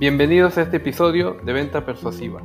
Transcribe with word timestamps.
Bienvenidos 0.00 0.56
a 0.56 0.62
este 0.62 0.76
episodio 0.76 1.40
de 1.44 1.52
Venta 1.52 1.84
Persuasiva. 1.84 2.40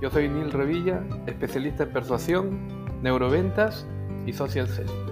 Yo 0.00 0.10
soy 0.10 0.30
Neil 0.30 0.50
Revilla, 0.50 1.06
especialista 1.26 1.82
en 1.82 1.92
persuasión, 1.92 3.02
neuroventas 3.02 3.86
y 4.24 4.32
social 4.32 4.66
selling. 4.66 5.06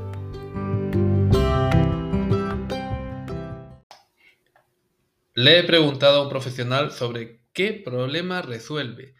Le 5.34 5.58
he 5.58 5.64
preguntado 5.64 6.20
a 6.20 6.22
un 6.22 6.30
profesional 6.30 6.92
sobre 6.92 7.42
qué 7.52 7.74
problema 7.74 8.40
resuelve 8.40 9.14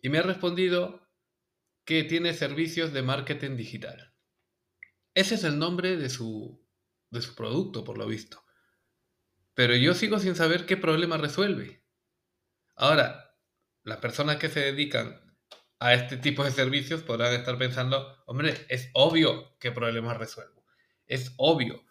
y 0.00 0.08
me 0.08 0.16
ha 0.16 0.22
respondido 0.22 1.06
que 1.84 2.04
tiene 2.04 2.32
servicios 2.32 2.94
de 2.94 3.02
marketing 3.02 3.54
digital. 3.58 4.14
Ese 5.12 5.34
es 5.34 5.44
el 5.44 5.58
nombre 5.58 5.98
de 5.98 6.08
su, 6.08 6.58
de 7.10 7.20
su 7.20 7.34
producto, 7.34 7.84
por 7.84 7.98
lo 7.98 8.06
visto. 8.06 8.45
Pero 9.56 9.74
yo 9.74 9.94
sigo 9.94 10.18
sin 10.18 10.36
saber 10.36 10.66
qué 10.66 10.76
problema 10.76 11.16
resuelve. 11.16 11.82
Ahora, 12.74 13.34
las 13.84 13.96
personas 13.96 14.36
que 14.36 14.50
se 14.50 14.60
dedican 14.60 15.34
a 15.78 15.94
este 15.94 16.18
tipo 16.18 16.44
de 16.44 16.50
servicios 16.50 17.00
podrán 17.00 17.32
estar 17.32 17.56
pensando, 17.56 18.22
hombre, 18.26 18.54
es 18.68 18.90
obvio 18.92 19.56
qué 19.58 19.72
problema 19.72 20.12
resuelvo. 20.12 20.66
Es 21.06 21.32
obvio. 21.38 21.82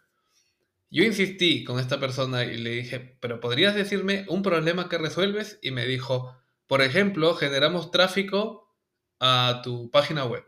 Yo 0.92 1.04
insistí 1.04 1.64
con 1.64 1.80
esta 1.80 2.00
persona 2.00 2.44
y 2.44 2.56
le 2.60 2.70
dije, 2.70 3.18
pero 3.20 3.40
¿podrías 3.40 3.74
decirme 3.74 4.28
un 4.30 4.44
problema 4.44 4.88
que 4.88 5.00
resuelves? 5.00 5.58
Y 5.64 5.72
me 5.72 5.88
dijo, 5.88 6.40
por 6.68 6.84
ejemplo, 6.84 7.34
generamos 7.34 7.90
tráfico 7.90 8.78
a 9.20 9.62
tu 9.64 9.90
página 9.90 10.24
web, 10.26 10.46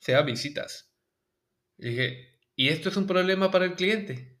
sea 0.00 0.20
visitas. 0.20 0.92
Y 1.78 1.88
dije, 1.88 2.40
¿y 2.54 2.68
esto 2.68 2.90
es 2.90 2.98
un 2.98 3.06
problema 3.06 3.50
para 3.50 3.64
el 3.64 3.74
cliente? 3.74 4.35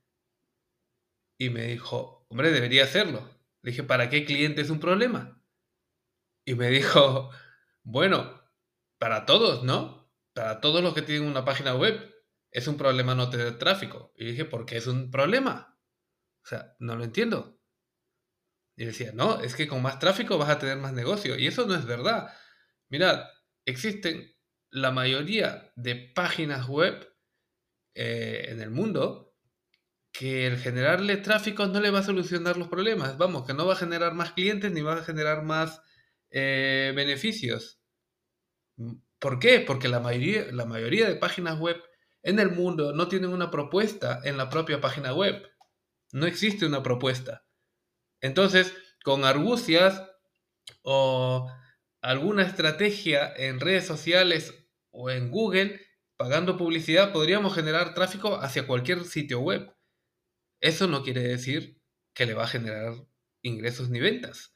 Y 1.38 1.50
me 1.50 1.62
dijo, 1.62 2.26
hombre, 2.28 2.50
debería 2.50 2.84
hacerlo. 2.84 3.28
Le 3.62 3.70
dije, 3.70 3.82
¿para 3.82 4.08
qué 4.08 4.24
cliente 4.24 4.60
es 4.62 4.70
un 4.70 4.80
problema? 4.80 5.42
Y 6.44 6.54
me 6.54 6.68
dijo, 6.70 7.30
bueno, 7.82 8.42
para 8.98 9.26
todos, 9.26 9.64
¿no? 9.64 10.10
Para 10.34 10.60
todos 10.60 10.82
los 10.82 10.94
que 10.94 11.02
tienen 11.02 11.28
una 11.28 11.44
página 11.44 11.74
web 11.74 12.14
es 12.50 12.68
un 12.68 12.76
problema 12.76 13.14
no 13.14 13.30
tener 13.30 13.58
tráfico. 13.58 14.12
Y 14.16 14.26
dije, 14.26 14.44
¿por 14.44 14.66
qué 14.66 14.76
es 14.76 14.86
un 14.86 15.10
problema? 15.10 15.78
O 16.44 16.48
sea, 16.48 16.76
no 16.78 16.96
lo 16.96 17.04
entiendo. 17.04 17.60
Y 18.76 18.84
decía, 18.84 19.12
no, 19.12 19.40
es 19.40 19.54
que 19.54 19.66
con 19.66 19.82
más 19.82 19.98
tráfico 19.98 20.38
vas 20.38 20.50
a 20.50 20.58
tener 20.58 20.76
más 20.76 20.92
negocio. 20.92 21.38
Y 21.38 21.46
eso 21.46 21.66
no 21.66 21.74
es 21.74 21.86
verdad. 21.86 22.32
Mirad, 22.88 23.26
existen 23.64 24.36
la 24.70 24.90
mayoría 24.90 25.72
de 25.76 25.96
páginas 26.14 26.68
web 26.68 27.14
eh, 27.94 28.46
en 28.48 28.60
el 28.60 28.70
mundo 28.70 29.25
que 30.18 30.46
el 30.46 30.58
generarle 30.58 31.18
tráfico 31.18 31.66
no 31.66 31.80
le 31.80 31.90
va 31.90 31.98
a 31.98 32.04
solucionar 32.04 32.56
los 32.56 32.68
problemas. 32.68 33.18
Vamos, 33.18 33.46
que 33.46 33.54
no 33.54 33.66
va 33.66 33.74
a 33.74 33.76
generar 33.76 34.14
más 34.14 34.32
clientes 34.32 34.72
ni 34.72 34.80
va 34.80 34.94
a 34.94 35.04
generar 35.04 35.42
más 35.42 35.82
eh, 36.30 36.92
beneficios. 36.96 37.80
¿Por 39.18 39.38
qué? 39.38 39.60
Porque 39.60 39.88
la 39.88 40.00
mayoría, 40.00 40.46
la 40.52 40.64
mayoría 40.64 41.08
de 41.08 41.16
páginas 41.16 41.58
web 41.58 41.82
en 42.22 42.38
el 42.38 42.50
mundo 42.50 42.92
no 42.92 43.08
tienen 43.08 43.30
una 43.30 43.50
propuesta 43.50 44.20
en 44.24 44.36
la 44.36 44.48
propia 44.48 44.80
página 44.80 45.12
web. 45.12 45.42
No 46.12 46.26
existe 46.26 46.66
una 46.66 46.82
propuesta. 46.82 47.44
Entonces, 48.20 48.72
con 49.04 49.24
argucias 49.24 50.02
o 50.82 51.50
alguna 52.00 52.42
estrategia 52.42 53.32
en 53.36 53.60
redes 53.60 53.86
sociales 53.86 54.54
o 54.90 55.10
en 55.10 55.30
Google, 55.30 55.80
pagando 56.16 56.56
publicidad, 56.56 57.12
podríamos 57.12 57.54
generar 57.54 57.94
tráfico 57.94 58.40
hacia 58.40 58.66
cualquier 58.66 59.04
sitio 59.04 59.40
web. 59.40 59.75
Eso 60.60 60.86
no 60.86 61.02
quiere 61.02 61.22
decir 61.22 61.80
que 62.14 62.26
le 62.26 62.34
va 62.34 62.44
a 62.44 62.48
generar 62.48 62.94
ingresos 63.42 63.90
ni 63.90 64.00
ventas, 64.00 64.54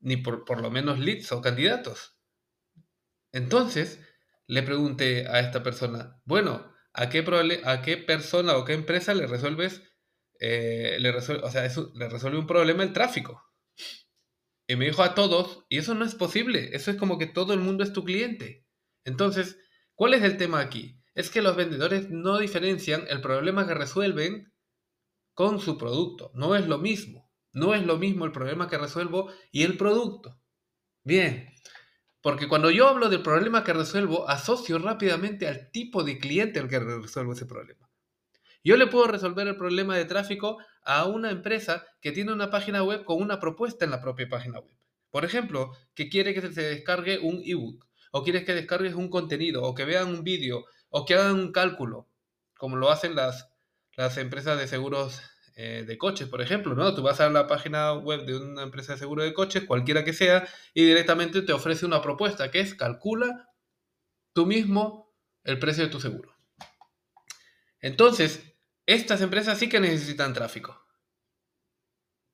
ni 0.00 0.16
por, 0.16 0.60
lo 0.60 0.70
menos 0.70 0.98
leads 0.98 1.32
o 1.32 1.40
candidatos. 1.40 2.18
Entonces, 3.32 4.00
le 4.46 4.62
pregunté 4.62 5.26
a 5.28 5.40
esta 5.40 5.62
persona, 5.62 6.20
bueno, 6.24 6.72
¿a 6.92 7.08
qué, 7.08 7.24
a 7.64 7.82
qué 7.82 7.96
persona 7.96 8.56
o 8.56 8.64
qué 8.64 8.72
empresa 8.72 9.14
le 9.14 9.26
resuelves, 9.26 9.82
eh, 10.40 10.96
le, 11.00 11.12
resuelve, 11.12 11.44
o 11.44 11.50
sea, 11.50 11.64
eso, 11.64 11.92
le 11.94 12.08
resuelve 12.08 12.38
un 12.38 12.46
problema 12.46 12.82
el 12.82 12.92
tráfico? 12.92 13.42
Y 14.66 14.76
me 14.76 14.86
dijo 14.86 15.02
a 15.02 15.14
todos, 15.14 15.64
y 15.68 15.78
eso 15.78 15.94
no 15.94 16.04
es 16.04 16.14
posible, 16.14 16.70
eso 16.74 16.90
es 16.90 16.96
como 16.96 17.18
que 17.18 17.26
todo 17.26 17.54
el 17.54 17.60
mundo 17.60 17.84
es 17.84 17.92
tu 17.92 18.04
cliente. 18.04 18.66
Entonces, 19.04 19.58
¿cuál 19.94 20.14
es 20.14 20.22
el 20.22 20.36
tema 20.36 20.60
aquí? 20.60 21.00
Es 21.14 21.30
que 21.30 21.40
los 21.40 21.56
vendedores 21.56 22.10
no 22.10 22.38
diferencian 22.38 23.06
el 23.08 23.22
problema 23.22 23.66
que 23.66 23.74
resuelven 23.74 24.52
con 25.38 25.60
su 25.60 25.78
producto. 25.78 26.32
No 26.34 26.56
es 26.56 26.66
lo 26.66 26.78
mismo. 26.78 27.30
No 27.52 27.72
es 27.72 27.86
lo 27.86 27.96
mismo 27.96 28.24
el 28.24 28.32
problema 28.32 28.66
que 28.66 28.76
resuelvo 28.76 29.30
y 29.52 29.62
el 29.62 29.76
producto. 29.76 30.36
Bien, 31.04 31.48
porque 32.20 32.48
cuando 32.48 32.72
yo 32.72 32.88
hablo 32.88 33.08
del 33.08 33.22
problema 33.22 33.62
que 33.62 33.72
resuelvo, 33.72 34.28
asocio 34.28 34.80
rápidamente 34.80 35.46
al 35.46 35.70
tipo 35.70 36.02
de 36.02 36.18
cliente 36.18 36.58
al 36.58 36.68
que 36.68 36.80
resuelvo 36.80 37.34
ese 37.34 37.46
problema. 37.46 37.88
Yo 38.64 38.76
le 38.76 38.88
puedo 38.88 39.06
resolver 39.06 39.46
el 39.46 39.56
problema 39.56 39.96
de 39.96 40.06
tráfico 40.06 40.58
a 40.82 41.04
una 41.06 41.30
empresa 41.30 41.86
que 42.00 42.10
tiene 42.10 42.32
una 42.32 42.50
página 42.50 42.82
web 42.82 43.04
con 43.04 43.22
una 43.22 43.38
propuesta 43.38 43.84
en 43.84 43.92
la 43.92 44.00
propia 44.00 44.28
página 44.28 44.58
web. 44.58 44.74
Por 45.08 45.24
ejemplo, 45.24 45.70
que 45.94 46.08
quiere 46.08 46.34
que 46.34 46.40
se 46.52 46.62
descargue 46.62 47.20
un 47.20 47.42
ebook, 47.44 47.86
o 48.10 48.24
quiere 48.24 48.44
que 48.44 48.54
descargues 48.54 48.94
un 48.94 49.08
contenido, 49.08 49.62
o 49.62 49.72
que 49.76 49.84
vean 49.84 50.08
un 50.08 50.24
vídeo, 50.24 50.64
o 50.88 51.04
que 51.04 51.14
hagan 51.14 51.36
un 51.36 51.52
cálculo, 51.52 52.08
como 52.56 52.74
lo 52.74 52.90
hacen 52.90 53.14
las, 53.14 53.48
las 53.98 54.16
empresas 54.16 54.56
de 54.56 54.68
seguros 54.68 55.20
eh, 55.56 55.82
de 55.84 55.98
coches, 55.98 56.28
por 56.28 56.40
ejemplo, 56.40 56.76
¿no? 56.76 56.94
Tú 56.94 57.02
vas 57.02 57.20
a 57.20 57.28
la 57.30 57.48
página 57.48 57.94
web 57.94 58.24
de 58.26 58.36
una 58.36 58.62
empresa 58.62 58.92
de 58.92 59.00
seguro 59.00 59.24
de 59.24 59.34
coches, 59.34 59.64
cualquiera 59.64 60.04
que 60.04 60.12
sea, 60.12 60.48
y 60.72 60.84
directamente 60.84 61.42
te 61.42 61.52
ofrece 61.52 61.84
una 61.84 62.00
propuesta 62.00 62.52
que 62.52 62.60
es 62.60 62.76
calcula 62.76 63.50
tú 64.32 64.46
mismo 64.46 65.12
el 65.42 65.58
precio 65.58 65.82
de 65.82 65.90
tu 65.90 66.00
seguro. 66.00 66.32
Entonces, 67.80 68.54
estas 68.86 69.20
empresas 69.20 69.58
sí 69.58 69.68
que 69.68 69.80
necesitan 69.80 70.32
tráfico. 70.32 70.80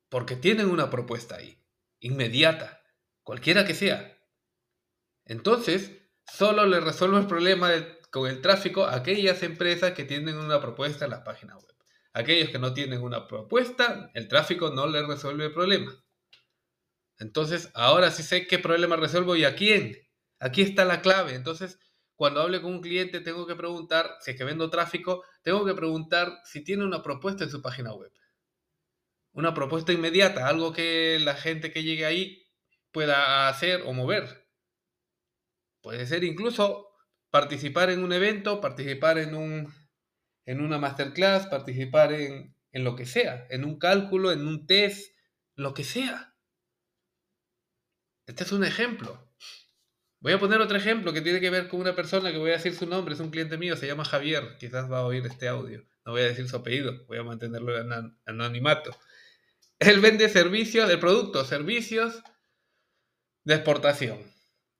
Porque 0.07 0.35
tienen 0.35 0.69
una 0.69 0.91
propuesta 0.91 1.37
ahí, 1.37 1.59
inmediata, 1.99 2.83
cualquiera 3.23 3.65
que 3.65 3.73
sea. 3.73 4.19
Entonces, 5.25 5.93
solo 6.31 6.67
le 6.67 6.79
resuelvo 6.79 7.17
el 7.17 7.25
problema 7.25 7.71
con 8.15 8.29
el 8.29 8.39
tráfico 8.39 8.85
aquellas 8.85 9.43
empresas 9.43 9.91
que 9.91 10.05
tienen 10.05 10.37
una 10.37 10.61
propuesta 10.61 11.03
en 11.03 11.11
la 11.11 11.25
página 11.25 11.57
web. 11.57 11.75
Aquellos 12.13 12.49
que 12.49 12.59
no 12.59 12.73
tienen 12.73 13.01
una 13.01 13.27
propuesta, 13.27 14.09
el 14.13 14.29
tráfico 14.29 14.69
no 14.69 14.87
les 14.87 15.05
resuelve 15.05 15.47
el 15.47 15.53
problema. 15.53 16.01
Entonces, 17.19 17.69
ahora 17.73 18.11
sí 18.11 18.23
sé 18.23 18.47
qué 18.47 18.57
problema 18.57 18.95
resuelvo 18.95 19.35
y 19.35 19.43
a 19.43 19.53
quién. 19.53 19.97
Aquí 20.39 20.61
está 20.61 20.85
la 20.85 21.01
clave. 21.01 21.35
Entonces, 21.35 21.77
cuando 22.15 22.39
hable 22.39 22.61
con 22.61 22.75
un 22.75 22.81
cliente, 22.81 23.19
tengo 23.19 23.45
que 23.45 23.55
preguntar, 23.57 24.15
si 24.21 24.31
es 24.31 24.37
que 24.37 24.45
vendo 24.45 24.69
tráfico, 24.69 25.25
tengo 25.41 25.65
que 25.65 25.73
preguntar 25.73 26.39
si 26.45 26.63
tiene 26.63 26.85
una 26.85 27.03
propuesta 27.03 27.43
en 27.43 27.49
su 27.49 27.61
página 27.61 27.93
web. 27.93 28.13
Una 29.33 29.53
propuesta 29.53 29.91
inmediata, 29.91 30.47
algo 30.47 30.71
que 30.71 31.19
la 31.19 31.35
gente 31.35 31.69
que 31.69 31.83
llegue 31.83 32.05
ahí 32.05 32.47
pueda 32.93 33.49
hacer 33.49 33.81
o 33.85 33.91
mover. 33.91 34.47
Puede 35.81 36.07
ser 36.07 36.23
incluso 36.23 36.84
participar 37.35 37.89
en 37.89 38.01
un 38.01 38.13
evento, 38.13 38.61
participar 38.61 39.17
en 39.17 39.35
un, 39.35 39.73
en 40.45 40.61
una 40.61 40.77
masterclass, 40.77 41.47
participar 41.47 42.13
en, 42.13 42.55
en 42.71 42.83
lo 42.85 42.95
que 42.95 43.05
sea, 43.05 43.45
en 43.49 43.65
un 43.65 43.77
cálculo, 43.77 44.31
en 44.31 44.47
un 44.47 44.65
test, 44.65 45.13
lo 45.55 45.73
que 45.73 45.83
sea. 45.83 46.33
Este 48.25 48.45
es 48.45 48.53
un 48.53 48.63
ejemplo. 48.63 49.29
Voy 50.21 50.31
a 50.31 50.39
poner 50.39 50.61
otro 50.61 50.77
ejemplo 50.77 51.11
que 51.11 51.19
tiene 51.19 51.41
que 51.41 51.49
ver 51.49 51.67
con 51.67 51.81
una 51.81 51.93
persona 51.93 52.31
que 52.31 52.37
voy 52.37 52.51
a 52.51 52.53
decir 52.53 52.73
su 52.73 52.85
nombre, 52.85 53.15
es 53.15 53.19
un 53.19 53.31
cliente 53.31 53.57
mío, 53.57 53.75
se 53.75 53.85
llama 53.85 54.05
Javier, 54.05 54.55
quizás 54.57 54.89
va 54.89 54.99
a 54.99 55.05
oír 55.05 55.25
este 55.25 55.49
audio. 55.49 55.85
No 56.05 56.13
voy 56.13 56.21
a 56.21 56.27
decir 56.27 56.47
su 56.47 56.55
apellido, 56.55 57.05
voy 57.05 57.17
a 57.17 57.23
mantenerlo 57.23 57.77
en 57.77 58.17
anonimato. 58.25 58.97
Él 59.79 59.99
vende 59.99 60.29
servicios, 60.29 60.89
el 60.89 61.01
producto, 61.01 61.43
servicios 61.43 62.23
de 63.43 63.55
exportación. 63.55 64.34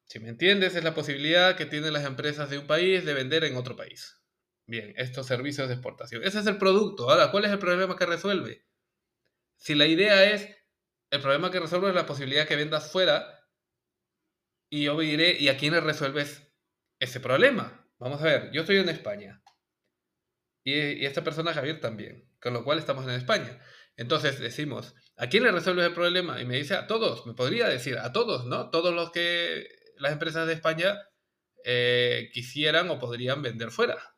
Si 0.06 0.20
me 0.20 0.30
entiendes, 0.30 0.76
es 0.76 0.84
la 0.84 0.94
posibilidad 0.94 1.56
que 1.56 1.66
tienen 1.66 1.94
las 1.94 2.06
empresas 2.06 2.50
de 2.50 2.60
un 2.60 2.68
país 2.68 3.06
de 3.06 3.14
vender 3.14 3.44
en 3.44 3.58
otro 3.58 3.76
país. 3.76 4.22
Bien, 4.68 4.94
estos 4.98 5.28
servicios 5.28 5.68
de 5.68 5.76
exportación. 5.76 6.24
Ese 6.24 6.40
es 6.40 6.48
el 6.48 6.58
producto. 6.58 7.10
Ahora, 7.10 7.32
¿cuál 7.32 7.46
es 7.46 7.52
el 7.52 7.60
problema 7.60 7.96
que 7.96 8.06
resuelve? 8.06 8.66
Si 9.58 9.76
la 9.76 9.86
idea 9.86 10.32
es, 10.32 10.48
el 11.12 11.22
problema 11.22 11.52
que 11.52 11.60
resuelve 11.60 11.90
es 11.90 11.96
la 11.96 12.06
posibilidad 12.06 12.48
que 12.48 12.56
vendas 12.56 12.92
fuera, 12.92 13.48
y 14.70 14.84
yo 14.84 15.00
diré, 15.00 15.38
¿y 15.40 15.50
a 15.50 15.58
quién 15.58 15.74
le 15.74 15.82
resuelves 15.82 16.52
ese 17.00 17.20
problema? 17.20 17.88
Vamos 17.98 18.22
a 18.22 18.26
ver, 18.26 18.52
yo 18.52 18.62
estoy 18.62 18.78
en 18.78 18.90
España. 18.90 19.42
Y, 20.64 21.06
esta 21.06 21.24
persona, 21.24 21.54
Javier, 21.54 21.80
también. 21.80 22.30
Con 22.42 22.54
lo 22.54 22.64
cual 22.64 22.80
estamos 22.80 23.06
en 23.06 23.12
España. 23.12 23.60
Entonces 23.98 24.40
decimos, 24.40 24.96
¿a 25.16 25.28
quién 25.28 25.44
le 25.44 25.52
resuelves 25.52 25.86
el 25.86 25.94
problema? 25.94 26.42
Y 26.42 26.46
me 26.46 26.58
dice, 26.58 26.76
a 26.76 26.88
todos. 26.88 27.26
Me 27.26 27.34
podría 27.34 27.68
decir, 27.68 27.98
a 27.98 28.12
todos, 28.12 28.46
¿no? 28.46 28.70
Todos 28.72 28.94
los 28.94 29.12
que 29.12 29.68
las 29.98 30.12
empresas 30.12 30.48
de 30.48 30.54
España 30.54 30.98
eh, 31.64 32.30
quisieran 32.34 32.90
o 32.90 33.00
podrían 33.00 33.42
vender 33.42 33.72
fuera. 33.72 34.16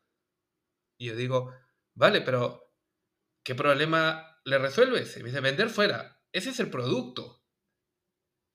Y 0.98 1.06
yo 1.06 1.16
digo, 1.16 1.54
vale, 1.94 2.20
pero 2.20 2.72
¿qué 3.42 3.54
problema 3.54 4.40
le 4.44 4.58
resuelves? 4.58 5.16
Y 5.16 5.20
me 5.20 5.30
dice, 5.30 5.40
vender 5.40 5.70
fuera. 5.70 6.20
Ese 6.32 6.50
es 6.50 6.60
el 6.60 6.70
producto. 6.70 7.42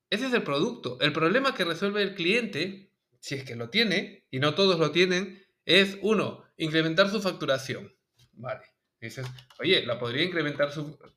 Ese 0.10 0.28
es 0.28 0.34
el 0.34 0.44
producto. 0.44 1.00
El 1.02 1.12
problema 1.12 1.56
que 1.56 1.66
resuelve 1.66 2.04
el 2.04 2.14
cliente, 2.14 2.92
si 3.20 3.36
es 3.36 3.44
que 3.44 3.56
lo 3.56 3.70
tiene, 3.70 4.28
y 4.30 4.40
no 4.40 4.54
todos 4.54 4.78
lo 4.78 4.92
tienen, 4.92 5.44
es 5.66 5.98
uno, 6.02 6.46
incrementar 6.58 7.10
su 7.10 7.22
facturación. 7.22 7.96
Vale. 8.34 8.66
Dices, 9.00 9.26
oye, 9.60 9.86
¿la 9.86 10.00
podría 10.00 10.24
incrementar 10.24 10.70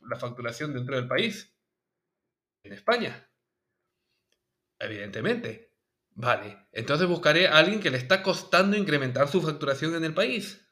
la 0.08 0.18
facturación 0.18 0.72
dentro 0.72 0.96
del 0.96 1.06
país? 1.06 1.54
En 2.62 2.72
España. 2.72 3.30
Evidentemente. 4.78 5.65
Vale. 6.16 6.66
Entonces 6.72 7.06
buscaré 7.06 7.46
a 7.46 7.58
alguien 7.58 7.78
que 7.78 7.90
le 7.90 7.98
está 7.98 8.22
costando 8.22 8.76
incrementar 8.76 9.28
su 9.28 9.42
facturación 9.42 9.94
en 9.94 10.04
el 10.04 10.14
país. 10.14 10.66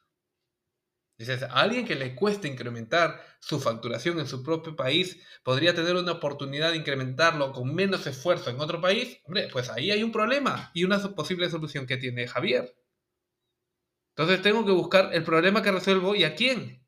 Dices, 1.18 1.42
a 1.42 1.60
alguien 1.60 1.86
que 1.86 1.94
le 1.94 2.14
cueste 2.14 2.48
incrementar 2.48 3.22
su 3.40 3.60
facturación 3.60 4.18
en 4.18 4.26
su 4.26 4.42
propio 4.42 4.74
país 4.74 5.22
podría 5.44 5.74
tener 5.74 5.94
una 5.94 6.12
oportunidad 6.12 6.70
de 6.70 6.78
incrementarlo 6.78 7.52
con 7.52 7.72
menos 7.72 8.06
esfuerzo 8.06 8.50
en 8.50 8.58
otro 8.58 8.80
país. 8.80 9.20
Hombre, 9.24 9.48
pues 9.52 9.68
ahí 9.70 9.90
hay 9.90 10.02
un 10.02 10.10
problema 10.10 10.70
y 10.74 10.82
una 10.84 10.98
posible 11.14 11.48
solución 11.50 11.86
que 11.86 11.98
tiene 11.98 12.26
Javier. 12.26 12.74
Entonces 14.16 14.42
tengo 14.42 14.64
que 14.64 14.72
buscar 14.72 15.10
el 15.12 15.24
problema 15.24 15.62
que 15.62 15.72
resuelvo 15.72 16.14
y 16.14 16.24
a 16.24 16.34
quién. 16.34 16.84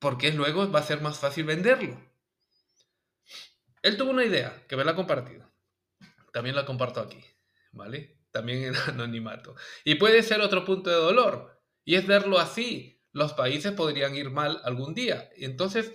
Porque 0.00 0.32
luego 0.32 0.68
va 0.70 0.80
a 0.80 0.82
ser 0.82 1.00
más 1.00 1.18
fácil 1.18 1.44
venderlo. 1.44 1.96
Él 3.82 3.96
tuvo 3.96 4.10
una 4.10 4.24
idea 4.24 4.64
que 4.68 4.76
me 4.76 4.84
la 4.84 4.92
ha 4.92 4.96
compartido. 4.96 5.48
También 6.32 6.56
la 6.56 6.66
comparto 6.66 7.00
aquí, 7.00 7.22
¿vale? 7.72 8.18
También 8.30 8.64
en 8.64 8.76
anonimato. 8.86 9.56
Y 9.84 9.96
puede 9.96 10.22
ser 10.22 10.40
otro 10.40 10.64
punto 10.64 10.90
de 10.90 10.96
dolor. 10.96 11.60
Y 11.84 11.96
es 11.96 12.06
verlo 12.06 12.38
así 12.38 12.92
los 13.12 13.34
países 13.34 13.72
podrían 13.72 14.14
ir 14.14 14.30
mal 14.30 14.60
algún 14.64 14.94
día. 14.94 15.30
Entonces, 15.36 15.92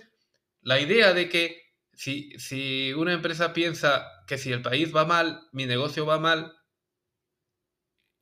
la 0.60 0.80
idea 0.80 1.12
de 1.12 1.28
que 1.28 1.62
si, 1.92 2.30
si 2.38 2.92
una 2.94 3.12
empresa 3.12 3.52
piensa 3.52 4.06
que 4.26 4.38
si 4.38 4.52
el 4.52 4.62
país 4.62 4.94
va 4.94 5.04
mal, 5.04 5.48
mi 5.52 5.66
negocio 5.66 6.06
va 6.06 6.18
mal, 6.18 6.56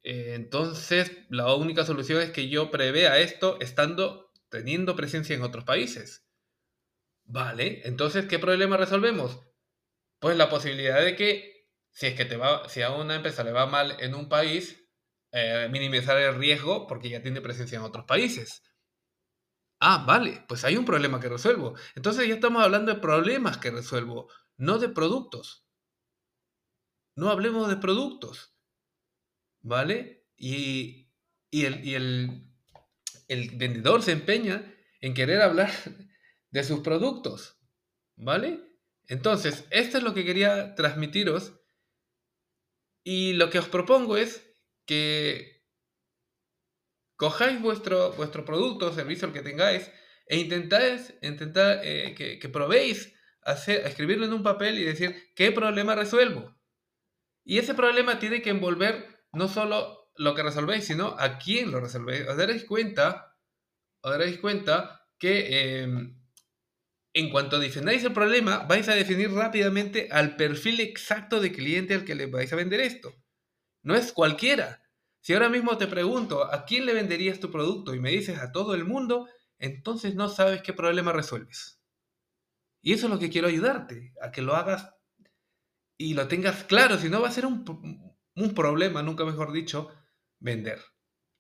eh, 0.02 0.32
entonces 0.34 1.12
la 1.28 1.54
única 1.54 1.84
solución 1.84 2.22
es 2.22 2.30
que 2.30 2.48
yo 2.48 2.70
prevea 2.70 3.18
esto 3.18 3.58
estando, 3.60 4.32
teniendo 4.48 4.96
presencia 4.96 5.36
en 5.36 5.42
otros 5.42 5.64
países. 5.64 6.26
Vale, 7.24 7.82
entonces, 7.84 8.26
¿qué 8.26 8.38
problema 8.38 8.76
resolvemos? 8.76 9.40
Pues 10.20 10.36
la 10.36 10.48
posibilidad 10.48 11.02
de 11.02 11.16
que 11.16 11.55
si 11.96 12.08
es 12.08 12.14
que 12.14 12.26
te 12.26 12.36
va, 12.36 12.68
si 12.68 12.82
a 12.82 12.90
una 12.90 13.14
empresa 13.14 13.42
le 13.42 13.52
va 13.52 13.64
mal 13.64 13.96
en 14.00 14.14
un 14.14 14.28
país, 14.28 14.86
eh, 15.32 15.66
minimizar 15.70 16.18
el 16.18 16.34
riesgo 16.34 16.86
porque 16.86 17.08
ya 17.08 17.22
tiene 17.22 17.40
presencia 17.40 17.78
en 17.78 17.84
otros 17.84 18.04
países. 18.04 18.62
Ah, 19.80 20.04
vale, 20.06 20.44
pues 20.46 20.62
hay 20.64 20.76
un 20.76 20.84
problema 20.84 21.20
que 21.20 21.30
resuelvo. 21.30 21.74
Entonces 21.94 22.28
ya 22.28 22.34
estamos 22.34 22.62
hablando 22.62 22.92
de 22.92 23.00
problemas 23.00 23.56
que 23.56 23.70
resuelvo, 23.70 24.30
no 24.58 24.78
de 24.78 24.90
productos. 24.90 25.66
No 27.14 27.30
hablemos 27.30 27.66
de 27.66 27.78
productos. 27.78 28.54
¿Vale? 29.62 30.28
Y, 30.36 31.10
el, 31.50 32.52
el 33.28 33.50
vendedor 33.56 34.02
se 34.02 34.12
empeña 34.12 34.70
en 35.00 35.14
querer 35.14 35.40
hablar 35.40 35.72
de 36.50 36.62
sus 36.62 36.80
productos. 36.80 37.58
¿Vale? 38.16 38.60
Entonces, 39.08 39.64
esto 39.70 39.96
es 39.96 40.04
lo 40.04 40.12
que 40.12 40.26
quería 40.26 40.74
transmitiros. 40.74 41.54
Y 43.08 43.34
lo 43.34 43.50
que 43.50 43.60
os 43.60 43.68
propongo 43.68 44.16
es 44.16 44.52
que 44.84 45.62
cojáis 47.14 47.62
vuestro, 47.62 48.10
vuestro 48.14 48.44
producto 48.44 48.88
o 48.88 48.92
servicio, 48.92 49.28
el 49.28 49.32
que 49.32 49.42
tengáis, 49.42 49.92
e 50.26 50.38
intentáis, 50.38 51.14
intentar, 51.22 51.82
eh, 51.84 52.16
que, 52.16 52.48
probéis 52.48 53.14
hacer, 53.42 53.86
escribirlo 53.86 54.26
en 54.26 54.32
un 54.32 54.42
papel 54.42 54.76
y 54.80 54.82
decir 54.82 55.30
qué 55.36 55.52
problema 55.52 55.94
resuelvo. 55.94 56.58
Y 57.44 57.58
ese 57.58 57.74
problema 57.74 58.18
tiene 58.18 58.42
que 58.42 58.50
envolver 58.50 59.06
no 59.30 59.46
solo 59.46 60.10
lo 60.16 60.34
que 60.34 60.42
resolvéis, 60.42 60.84
sino 60.84 61.14
a 61.16 61.38
quién 61.38 61.70
lo 61.70 61.78
resolvéis. 61.78 62.26
Os 62.26 62.36
daréis 62.36 62.64
cuenta, 62.64 63.38
os 64.00 64.10
daréis 64.10 64.38
cuenta 64.38 65.06
que 65.16 65.82
em, 65.82 66.25
en 67.16 67.30
cuanto 67.30 67.58
defináis 67.58 68.04
el 68.04 68.12
problema, 68.12 68.58
vais 68.68 68.86
a 68.90 68.94
definir 68.94 69.32
rápidamente 69.32 70.08
al 70.12 70.36
perfil 70.36 70.80
exacto 70.80 71.40
de 71.40 71.50
cliente 71.50 71.94
al 71.94 72.04
que 72.04 72.14
le 72.14 72.26
vais 72.26 72.52
a 72.52 72.56
vender 72.56 72.80
esto. 72.80 73.14
No 73.82 73.94
es 73.94 74.12
cualquiera. 74.12 74.82
Si 75.22 75.32
ahora 75.32 75.48
mismo 75.48 75.78
te 75.78 75.86
pregunto, 75.86 76.44
¿a 76.44 76.66
quién 76.66 76.84
le 76.84 76.92
venderías 76.92 77.40
tu 77.40 77.50
producto? 77.50 77.94
Y 77.94 78.00
me 78.00 78.10
dices 78.10 78.38
a 78.38 78.52
todo 78.52 78.74
el 78.74 78.84
mundo, 78.84 79.30
entonces 79.58 80.14
no 80.14 80.28
sabes 80.28 80.60
qué 80.60 80.74
problema 80.74 81.10
resuelves. 81.10 81.80
Y 82.82 82.92
eso 82.92 83.06
es 83.06 83.12
lo 83.14 83.18
que 83.18 83.30
quiero 83.30 83.48
ayudarte, 83.48 84.12
a 84.20 84.30
que 84.30 84.42
lo 84.42 84.54
hagas 84.54 84.90
y 85.96 86.12
lo 86.12 86.28
tengas 86.28 86.64
claro, 86.64 86.98
si 86.98 87.08
no 87.08 87.22
va 87.22 87.28
a 87.28 87.32
ser 87.32 87.46
un, 87.46 87.64
problema, 88.54 89.02
nunca 89.02 89.24
mejor 89.24 89.52
dicho, 89.52 89.88
vender. 90.38 90.80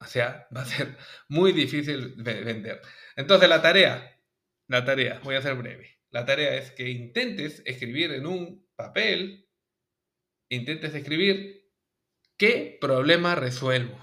O 0.00 0.06
sea, 0.06 0.48
va 0.56 0.62
a 0.62 0.64
ser 0.64 0.96
muy 1.28 1.52
difícil 1.52 2.14
vender. 2.16 2.80
Entonces 3.14 3.46
la 3.46 3.60
tarea, 3.60 4.15
la 4.68 4.84
tarea, 4.84 5.20
voy 5.24 5.36
a 5.36 5.42
ser 5.42 5.54
breve. 5.54 5.98
La 6.10 6.24
tarea 6.24 6.54
es 6.56 6.70
que 6.72 6.88
intentes 6.88 7.62
escribir 7.66 8.12
en 8.12 8.26
un 8.26 8.66
papel, 8.76 9.48
intentes 10.48 10.94
escribir 10.94 11.66
¿Qué 12.36 12.76
problema 12.82 13.34
resuelvo? 13.34 13.98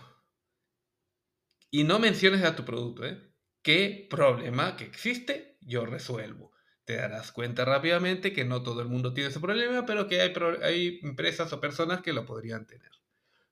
Y 1.70 1.84
no 1.84 2.00
menciones 2.00 2.44
a 2.44 2.56
tu 2.56 2.66
producto, 2.66 3.06
¿eh? 3.06 3.32
¿Qué 3.62 4.08
problema 4.10 4.76
que 4.76 4.86
existe 4.86 5.58
yo 5.62 5.86
resuelvo? 5.86 6.52
Te 6.84 6.96
darás 6.96 7.32
cuenta 7.32 7.64
rápidamente 7.64 8.34
que 8.34 8.44
no 8.44 8.64
todo 8.64 8.82
el 8.82 8.90
mundo 8.90 9.14
tiene 9.14 9.30
ese 9.30 9.40
problema, 9.40 9.86
pero 9.86 10.08
que 10.08 10.20
hay, 10.20 11.00
empresas 11.04 11.54
o 11.54 11.62
personas 11.62 12.02
que 12.02 12.12
lo 12.12 12.26
podrían 12.26 12.66
tener. 12.66 12.92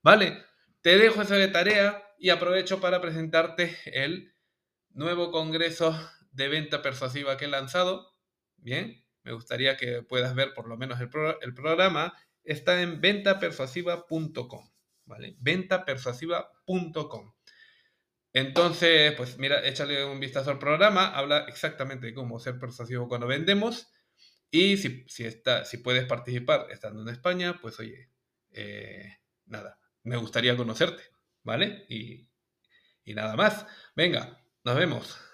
¿Vale? 0.02 0.44
Te 0.82 0.98
dejo 0.98 1.22
esa 1.22 1.36
de 1.36 1.48
tarea 1.48 2.04
y 2.18 2.30
aprovecho 2.30 2.82
para 2.82 3.02
presentarte 3.02 3.78
el 3.86 4.34
nuevo 4.90 5.32
congreso 5.32 5.96
de 6.32 6.48
venta 6.48 6.82
persuasiva 6.82 7.38
que 7.38 7.46
he 7.46 7.50
lanzado. 7.50 8.16
Bien, 8.58 9.06
me 9.24 9.34
gustaría 9.34 9.78
que 9.78 10.02
puedas 10.04 10.36
ver 10.36 10.54
por 10.54 10.68
lo 10.68 10.78
menos 10.78 11.00
el, 11.00 11.10
programa. 11.10 12.14
Está 12.44 12.82
en 12.82 13.02
ventapersuasiva.com. 13.02 14.72
¿vale? 15.06 15.36
Ventapersuasiva.com. 15.40 17.34
Entonces, 18.34 19.14
pues 19.16 19.38
mira, 19.38 19.66
échale 19.66 20.06
un 20.06 20.20
vistazo 20.20 20.52
al 20.52 20.60
programa, 20.60 21.08
habla 21.08 21.46
exactamente 21.50 22.08
de 22.08 22.14
cómo 22.14 22.40
ser 22.40 22.58
persuasivo 22.60 23.10
cuando 23.10 23.28
vendemos 23.28 23.92
y 24.50 24.78
si, 24.78 25.06
si, 25.08 25.26
está, 25.26 25.66
si 25.66 25.78
puedes 25.78 26.06
participar 26.06 26.68
estando 26.72 27.02
en 27.02 27.10
España, 27.10 27.60
pues 27.62 27.80
oye, 27.80 28.10
eh, 28.52 29.18
nada, 29.46 29.80
me 30.04 30.18
gustaría 30.18 30.56
conocerte, 30.56 31.04
¿vale? 31.44 31.86
Y, 31.90 32.30
y 33.04 33.14
nada 33.14 33.36
más. 33.36 33.66
Venga, 33.96 34.42
nos 34.64 34.76
vemos. 34.76 35.31